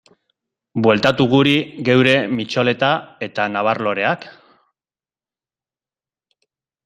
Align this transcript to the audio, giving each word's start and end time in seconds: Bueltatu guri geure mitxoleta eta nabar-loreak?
Bueltatu 0.85 1.25
guri 1.33 1.51
geure 1.89 2.15
mitxoleta 2.39 2.89
eta 3.27 3.45
nabar-loreak? 3.57 4.27